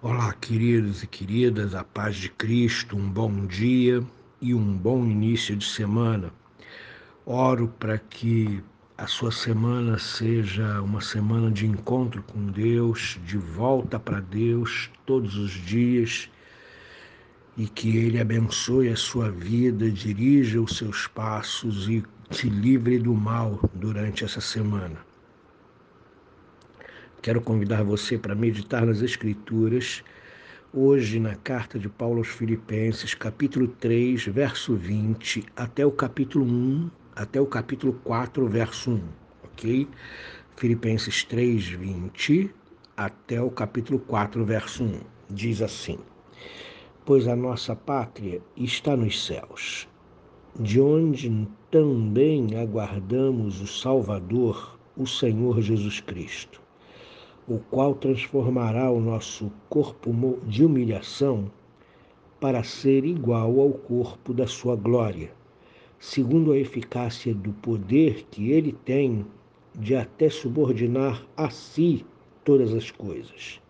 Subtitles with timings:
[0.00, 4.00] Olá, queridos e queridas, a paz de Cristo, um bom dia
[4.40, 6.32] e um bom início de semana.
[7.26, 8.62] Oro para que
[8.96, 15.34] a sua semana seja uma semana de encontro com Deus, de volta para Deus todos
[15.34, 16.30] os dias
[17.56, 23.14] e que Ele abençoe a sua vida, dirija os seus passos e te livre do
[23.14, 25.07] mal durante essa semana.
[27.20, 30.04] Quero convidar você para meditar nas Escrituras,
[30.72, 36.88] hoje na carta de Paulo aos Filipenses, capítulo 3, verso 20, até o capítulo 1,
[37.16, 39.02] até o capítulo 4, verso 1,
[39.42, 39.88] ok?
[40.56, 42.54] Filipenses 3, 20,
[42.96, 45.00] até o capítulo 4, verso 1.
[45.28, 45.98] Diz assim:
[47.04, 49.88] Pois a nossa pátria está nos céus,
[50.58, 56.67] de onde também aguardamos o Salvador, o Senhor Jesus Cristo
[57.48, 61.50] o qual transformará o nosso corpo de humilhação
[62.38, 65.32] para ser igual ao corpo da sua glória,
[65.98, 69.24] segundo a eficácia do poder que ele tem
[69.74, 72.04] de até subordinar a si
[72.44, 73.60] todas as coisas.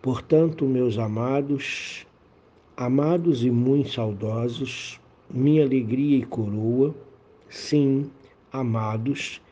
[0.00, 2.06] Portanto, meus amados,
[2.76, 6.94] amados e muito saudosos, minha alegria e coroa,
[7.48, 8.08] sim,
[8.52, 9.42] amados,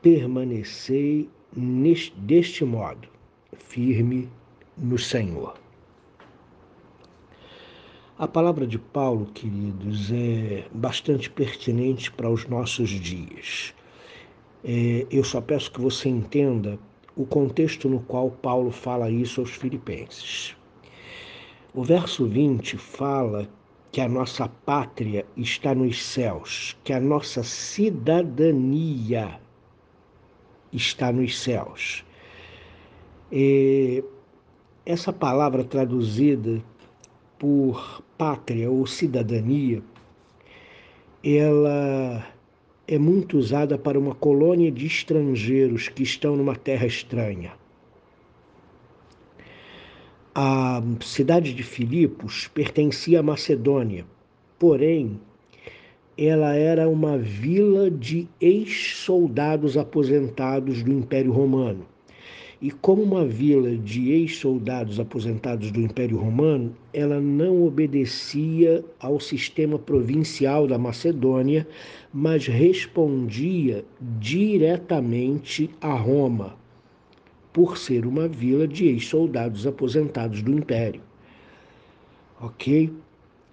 [0.00, 3.08] permanecei neste, deste modo,
[3.56, 4.28] firme
[4.76, 5.54] no Senhor.
[8.18, 13.72] A palavra de Paulo, queridos, é bastante pertinente para os nossos dias.
[14.64, 16.78] É, eu só peço que você entenda
[17.16, 20.56] o contexto no qual Paulo fala isso aos Filipenses.
[21.72, 23.48] O verso 20 fala
[23.92, 29.40] que a nossa pátria está nos céus, que a nossa cidadania
[30.72, 32.04] está nos céus.
[33.30, 34.02] E
[34.84, 36.62] essa palavra traduzida
[37.38, 39.82] por pátria ou cidadania,
[41.22, 42.26] ela
[42.86, 47.52] é muito usada para uma colônia de estrangeiros que estão numa terra estranha.
[50.34, 54.06] A cidade de Filipos pertencia à Macedônia,
[54.58, 55.20] porém
[56.18, 61.86] ela era uma vila de ex-soldados aposentados do Império Romano.
[62.60, 69.78] E como uma vila de ex-soldados aposentados do Império Romano, ela não obedecia ao sistema
[69.78, 71.64] provincial da Macedônia,
[72.12, 73.84] mas respondia
[74.18, 76.56] diretamente a Roma,
[77.52, 81.00] por ser uma vila de ex-soldados aposentados do Império.
[82.40, 82.92] Ok?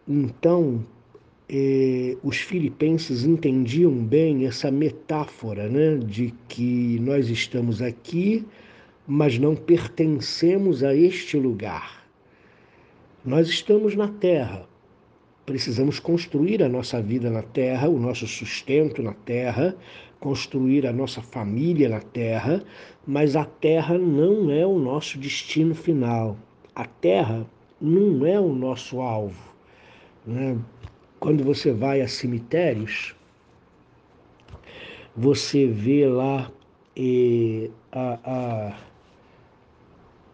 [0.08, 0.84] Então,
[1.50, 8.46] eh, os filipenses entendiam bem essa metáfora né, de que nós estamos aqui,
[9.08, 12.04] mas não pertencemos a este lugar.
[13.24, 14.68] Nós estamos na terra,
[15.46, 19.76] precisamos construir a nossa vida na terra, o nosso sustento na terra,
[20.20, 22.64] construir a nossa família na terra,
[23.06, 26.38] mas a terra não é o nosso destino final.
[26.74, 27.46] A terra
[27.80, 29.54] não é o nosso alvo.
[30.26, 30.58] Né?
[31.26, 33.16] Quando você vai a cemitérios,
[35.18, 36.52] você vê lá
[36.96, 38.78] eh, a, a,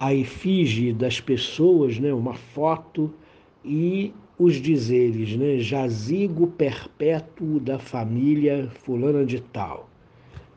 [0.02, 3.10] a efígie das pessoas, né, uma foto
[3.64, 9.90] e os dizeres, né, jazigo perpétuo da família fulana de tal.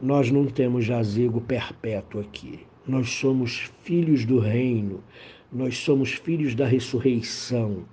[0.03, 2.59] Nós não temos jazigo perpétuo aqui.
[2.89, 5.01] Nós somos filhos do reino,
[5.53, 7.85] nós somos filhos da ressurreição,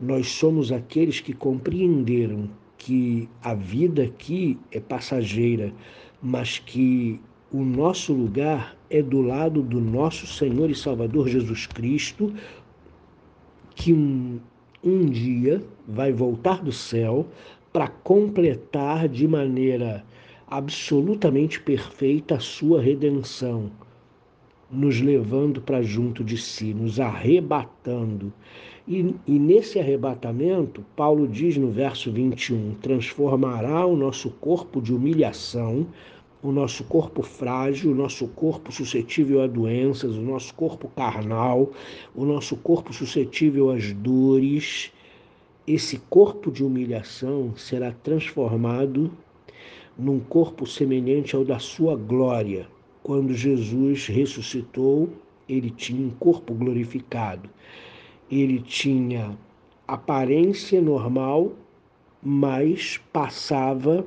[0.00, 5.72] nós somos aqueles que compreenderam que a vida aqui é passageira,
[6.22, 7.20] mas que
[7.52, 12.34] o nosso lugar é do lado do nosso Senhor e Salvador Jesus Cristo,
[13.74, 14.40] que um,
[14.82, 17.26] um dia vai voltar do céu
[17.72, 20.04] para completar de maneira
[20.46, 23.70] absolutamente perfeita a sua redenção,
[24.74, 28.32] nos levando para junto de si, nos arrebatando
[28.86, 35.86] e, e, nesse arrebatamento, Paulo diz no verso 21: transformará o nosso corpo de humilhação,
[36.42, 41.72] o nosso corpo frágil, o nosso corpo suscetível a doenças, o nosso corpo carnal,
[42.14, 44.92] o nosso corpo suscetível às dores.
[45.66, 49.10] Esse corpo de humilhação será transformado
[49.98, 52.68] num corpo semelhante ao da sua glória.
[53.04, 55.08] Quando Jesus ressuscitou,
[55.48, 57.48] ele tinha um corpo glorificado
[58.30, 59.36] ele tinha
[59.86, 61.52] aparência normal,
[62.22, 64.06] mas passava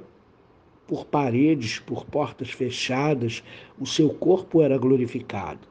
[0.87, 3.43] por paredes, por portas fechadas,
[3.79, 5.67] o seu corpo era glorificado.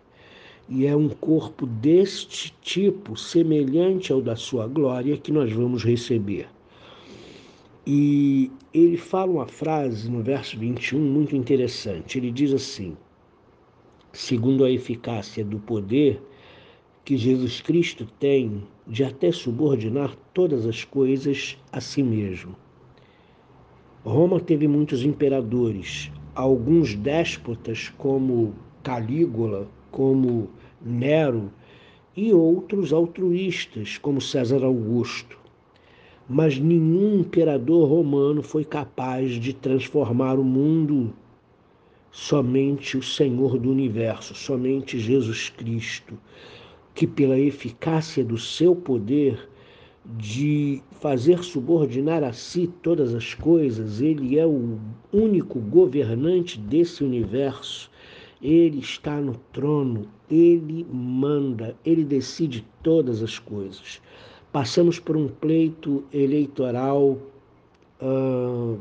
[0.68, 6.48] E é um corpo deste tipo, semelhante ao da sua glória, que nós vamos receber.
[7.86, 12.18] E ele fala uma frase no verso 21 muito interessante.
[12.18, 12.96] Ele diz assim:
[14.16, 16.20] segundo a eficácia do poder
[17.04, 22.56] que Jesus Cristo tem de até subordinar todas as coisas a si mesmo.
[24.04, 30.48] Roma teve muitos imperadores, alguns déspotas como Calígula, como
[30.80, 31.52] Nero
[32.16, 35.38] e outros altruístas como César Augusto
[36.28, 41.12] mas nenhum imperador romano foi capaz de transformar o mundo.
[42.18, 46.18] Somente o Senhor do universo, somente Jesus Cristo,
[46.94, 49.50] que pela eficácia do seu poder
[50.02, 54.78] de fazer subordinar a si todas as coisas, ele é o
[55.12, 57.90] único governante desse universo.
[58.40, 64.00] Ele está no trono, ele manda, ele decide todas as coisas.
[64.50, 67.18] Passamos por um pleito eleitoral
[68.00, 68.80] uh,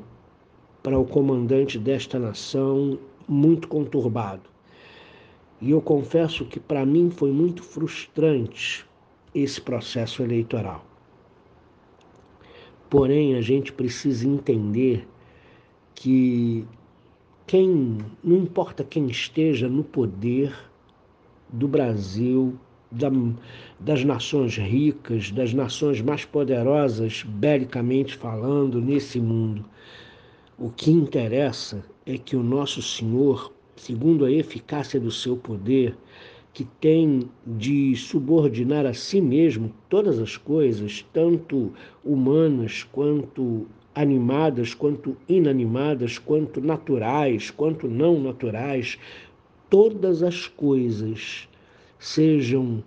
[0.82, 2.98] para o comandante desta nação
[3.28, 4.50] muito conturbado.
[5.62, 8.86] E eu confesso que para mim foi muito frustrante
[9.34, 10.86] esse processo eleitoral.
[12.90, 15.08] Porém, a gente precisa entender
[15.94, 16.66] que
[17.48, 20.54] quem, não importa quem esteja no poder
[21.50, 22.58] do Brasil,
[22.92, 23.10] da,
[23.80, 29.66] das nações ricas, das nações mais poderosas, belicamente falando, nesse mundo.
[30.58, 35.96] O que interessa é que o nosso Senhor, segundo a eficácia do seu poder,
[36.54, 41.74] que tem de subordinar a si mesmo todas as coisas, tanto
[42.04, 48.98] humanas quanto animadas, quanto inanimadas, quanto naturais, quanto não naturais,
[49.70, 51.50] todas as coisas
[51.98, 52.84] sejam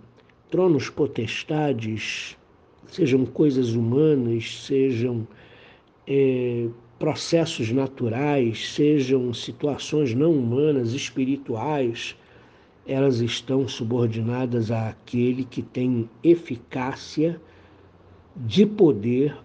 [0.49, 2.37] tronos potestades,
[2.87, 5.27] sejam coisas humanas, sejam
[6.07, 6.67] é,
[6.99, 12.15] processos naturais, sejam situações não humanas, espirituais,
[12.85, 17.39] elas estão subordinadas àquele que tem eficácia
[18.35, 19.35] de poder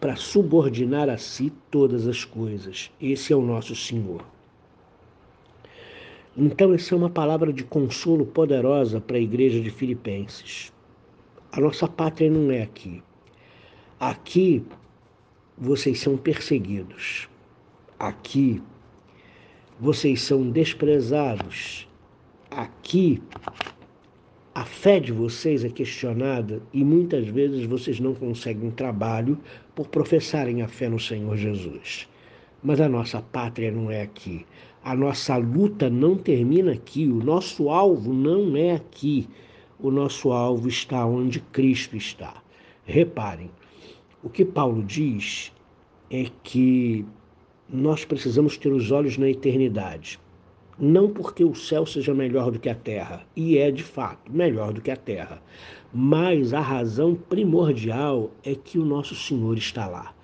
[0.00, 2.90] para subordinar a si todas as coisas.
[3.00, 4.24] Esse é o nosso Senhor.
[6.36, 10.72] Então, essa é uma palavra de consolo poderosa para a igreja de Filipenses.
[11.50, 13.02] A nossa pátria não é aqui.
[13.98, 14.64] Aqui
[15.60, 17.28] vocês são perseguidos.
[17.98, 18.62] Aqui
[19.80, 21.88] vocês são desprezados.
[22.50, 23.22] Aqui
[24.54, 29.38] a fé de vocês é questionada e muitas vezes vocês não conseguem trabalho
[29.74, 32.08] por professarem a fé no Senhor Jesus.
[32.62, 34.44] Mas a nossa pátria não é aqui.
[34.82, 39.28] A nossa luta não termina aqui, o nosso alvo não é aqui.
[39.78, 42.42] O nosso alvo está onde Cristo está.
[42.84, 43.50] Reparem,
[44.28, 45.50] o que Paulo diz
[46.10, 47.02] é que
[47.66, 50.20] nós precisamos ter os olhos na eternidade.
[50.78, 54.74] Não porque o céu seja melhor do que a terra, e é de fato melhor
[54.74, 55.42] do que a terra,
[55.94, 60.14] mas a razão primordial é que o nosso Senhor está lá.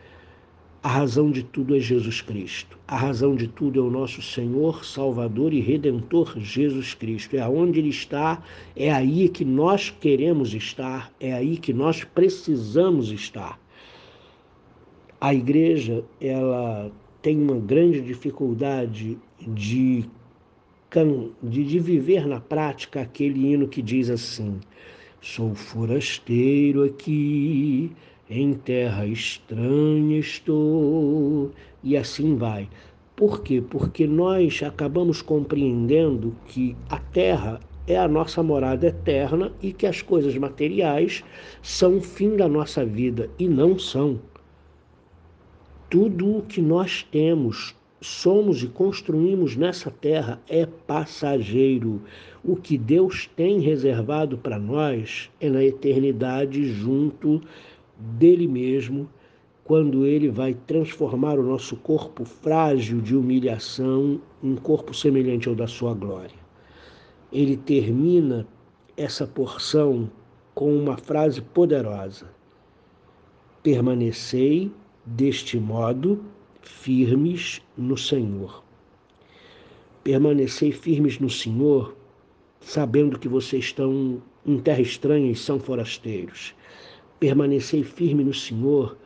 [0.82, 2.78] A razão de tudo é Jesus Cristo.
[2.86, 7.36] A razão de tudo é o nosso Senhor, Salvador e Redentor Jesus Cristo.
[7.36, 8.42] É aonde Ele está,
[8.76, 13.63] é aí que nós queremos estar, é aí que nós precisamos estar.
[15.20, 16.90] A igreja, ela
[17.22, 20.04] tem uma grande dificuldade de,
[21.42, 24.60] de, viver na prática aquele hino que diz assim:
[25.20, 27.90] Sou forasteiro aqui
[28.28, 31.50] em terra estranha estou,
[31.82, 32.68] e assim vai.
[33.16, 33.62] Por quê?
[33.62, 40.02] Porque nós acabamos compreendendo que a terra é a nossa morada eterna e que as
[40.02, 41.22] coisas materiais
[41.62, 44.18] são o fim da nossa vida e não são.
[45.94, 52.02] Tudo o que nós temos, somos e construímos nessa terra é passageiro.
[52.42, 57.40] O que Deus tem reservado para nós é na eternidade junto
[57.96, 59.08] dele mesmo,
[59.62, 65.68] quando ele vai transformar o nosso corpo frágil de humilhação em corpo semelhante ao da
[65.68, 66.40] sua glória.
[67.32, 68.44] Ele termina
[68.96, 70.10] essa porção
[70.56, 72.26] com uma frase poderosa:
[73.62, 74.72] Permanecei
[75.06, 76.24] deste modo
[76.62, 78.62] firmes no Senhor.
[80.02, 81.96] Permanecei firmes no Senhor,
[82.60, 86.54] sabendo que vocês estão em terra estranha e são forasteiros
[87.24, 88.98] permanecei firme no Senhor,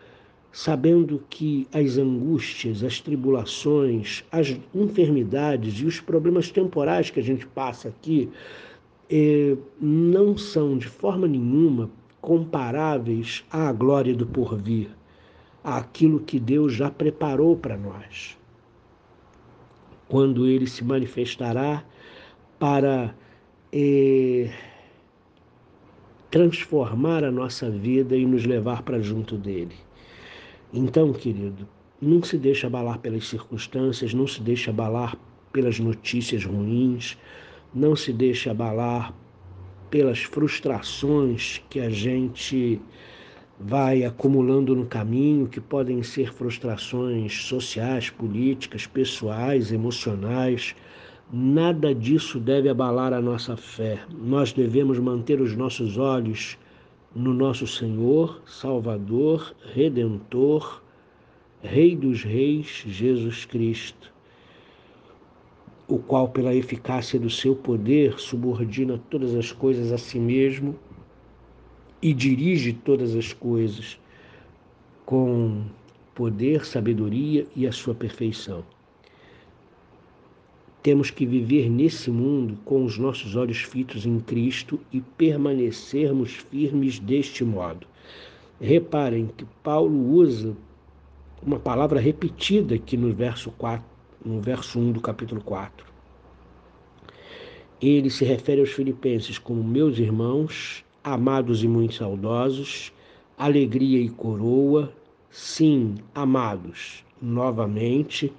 [0.50, 7.46] sabendo que as angústias, as tribulações, as enfermidades e os problemas temporais que a gente
[7.46, 8.28] passa aqui,
[9.08, 11.88] eh, não são de forma nenhuma
[12.20, 14.88] comparáveis à glória do porvir,
[15.76, 18.38] àquilo que Deus já preparou para nós.
[20.08, 21.84] Quando Ele se manifestará
[22.58, 23.14] para
[23.72, 24.50] eh,
[26.30, 29.76] transformar a nossa vida e nos levar para junto dele.
[30.72, 31.66] Então, querido,
[32.00, 35.16] não se deixe abalar pelas circunstâncias, não se deixe abalar
[35.52, 37.18] pelas notícias ruins,
[37.74, 39.14] não se deixe abalar
[39.90, 42.80] pelas frustrações que a gente
[43.60, 50.74] vai acumulando no caminho, que podem ser frustrações sociais, políticas, pessoais, emocionais.
[51.32, 54.00] Nada disso deve abalar a nossa fé.
[54.10, 56.56] Nós devemos manter os nossos olhos
[57.14, 60.82] no nosso Senhor, Salvador, Redentor,
[61.60, 64.12] Rei dos Reis, Jesus Cristo
[65.88, 70.78] o qual, pela eficácia do seu poder, subordina todas as coisas a si mesmo
[72.00, 73.98] e dirige todas as coisas
[75.04, 75.64] com
[76.14, 78.64] poder, sabedoria e a sua perfeição.
[80.82, 86.98] Temos que viver nesse mundo com os nossos olhos fitos em Cristo e permanecermos firmes
[86.98, 87.86] deste modo.
[88.60, 90.56] Reparem que Paulo usa
[91.42, 95.86] uma palavra repetida aqui no verso 4 no verso 1 do capítulo 4.
[97.80, 102.92] Ele se refere aos filipenses como meus irmãos, amados e muito saudosos,
[103.36, 104.92] alegria e coroa,
[105.30, 108.32] sim, amados, novamente,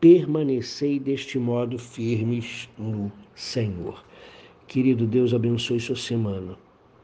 [0.00, 4.04] permanecei deste modo firmes no Senhor.
[4.66, 6.56] Querido Deus, abençoe sua semana.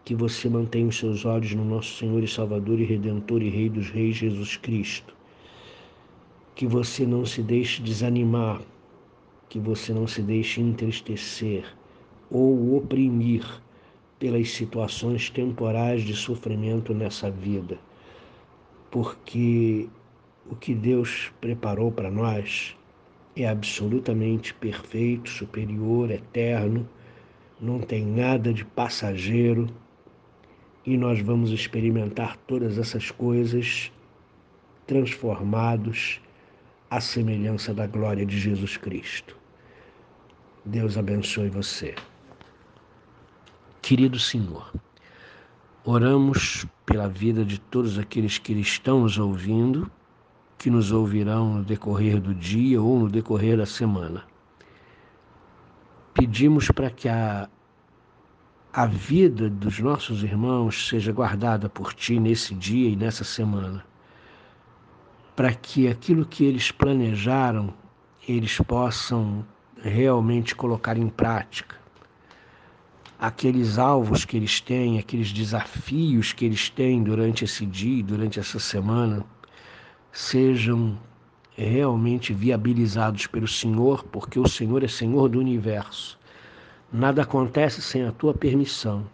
[0.05, 3.71] Que você mantenha os seus olhos no nosso Senhor e Salvador e Redentor e Rei
[3.71, 5.15] dos Reis, Jesus Cristo
[6.55, 8.61] que você não se deixe desanimar,
[9.49, 11.65] que você não se deixe entristecer
[12.31, 13.45] ou oprimir
[14.19, 17.79] pelas situações temporais de sofrimento nessa vida,
[18.91, 19.89] porque
[20.51, 22.77] o que Deus preparou para nós
[23.37, 26.89] é absolutamente perfeito, superior, eterno,
[27.61, 29.69] não tem nada de passageiro
[30.87, 33.91] e nós vamos experimentar todas essas coisas
[34.87, 36.21] transformados
[36.91, 39.37] à semelhança da glória de Jesus Cristo.
[40.65, 41.95] Deus abençoe você.
[43.87, 44.73] Querido Senhor,
[45.85, 49.91] oramos pela vida de todos aqueles que estão nos ouvindo,
[50.57, 54.25] que nos ouvirão no decorrer do dia ou no decorrer da semana.
[56.15, 57.47] Pedimos para que a,
[58.73, 63.85] a vida dos nossos irmãos seja guardada por Ti nesse dia e nessa semana
[65.37, 67.75] para que aquilo que eles planejaram
[68.27, 69.45] eles possam
[69.83, 71.84] realmente colocar em prática.
[73.27, 78.59] Aqueles alvos que eles têm, aqueles desafios que eles têm durante esse dia, durante essa
[78.59, 79.25] semana,
[80.13, 80.99] sejam
[81.57, 86.19] realmente viabilizados pelo Senhor, porque o Senhor é Senhor do universo.
[86.93, 89.07] Nada acontece sem a tua permissão.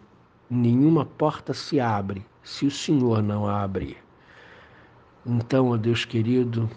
[0.49, 3.95] Nenhuma porta se abre se o Senhor não a abrir.
[5.25, 6.69] Então, ó Deus querido,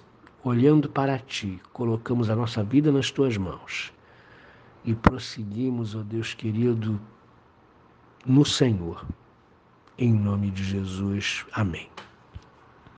[0.45, 3.93] olhando para ti, colocamos a nossa vida nas tuas mãos
[4.85, 7.00] e prosseguimos, ó Deus querido,
[8.26, 9.04] no Senhor.
[9.99, 11.45] Em nome de Jesus.
[11.52, 11.88] Amém.